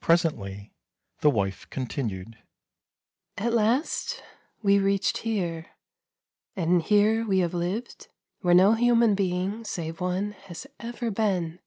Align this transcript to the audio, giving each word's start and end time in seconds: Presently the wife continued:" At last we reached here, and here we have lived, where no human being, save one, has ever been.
Presently 0.00 0.74
the 1.20 1.30
wife 1.30 1.70
continued:" 1.70 2.36
At 3.46 3.52
last 3.52 4.20
we 4.60 4.80
reached 4.80 5.18
here, 5.18 5.66
and 6.56 6.82
here 6.82 7.24
we 7.24 7.38
have 7.38 7.54
lived, 7.54 8.08
where 8.40 8.54
no 8.54 8.72
human 8.72 9.14
being, 9.14 9.62
save 9.62 10.00
one, 10.00 10.32
has 10.32 10.66
ever 10.80 11.12
been. 11.12 11.60